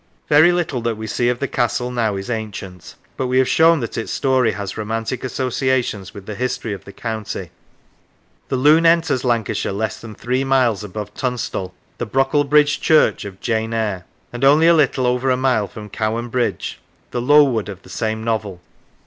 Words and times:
Very 0.29 0.51
little 0.51 0.81
that 0.81 0.97
we 0.97 1.05
see 1.05 1.29
of 1.29 1.37
the 1.37 1.47
castle 1.47 1.91
now 1.91 2.15
is 2.15 2.27
ancient, 2.27 2.95
but 3.17 3.27
we 3.27 3.37
have 3.37 3.47
shown 3.47 3.81
that 3.81 3.99
its 3.99 4.11
story 4.11 4.53
has 4.53 4.75
romantic 4.75 5.23
associations 5.23 6.11
with 6.11 6.25
the 6.25 6.33
history 6.33 6.73
of 6.73 6.85
the 6.85 6.91
county. 6.91 7.51
The 8.47 8.55
Lune 8.55 8.87
enters 8.87 9.23
Lancashire 9.23 9.71
less 9.71 10.01
than 10.01 10.15
three 10.15 10.43
miles 10.43 10.83
above 10.83 11.13
Tunstall, 11.13 11.75
the 11.99 12.07
Brocklebridge 12.07 12.79
Church 12.81 13.25
of" 13.25 13.41
Jane 13.41 13.75
Eyre," 13.75 14.05
and 14.33 14.43
only 14.43 14.65
a 14.65 14.73
little 14.73 15.05
over 15.05 15.29
a 15.29 15.37
mile 15.37 15.67
from 15.67 15.87
Cowan 15.87 16.29
Bridge, 16.29 16.79
the" 17.11 17.21
Lowood" 17.21 17.69
of 17.69 17.83
the 17.83 17.89
same 17.89 18.23
novel. 18.23 18.59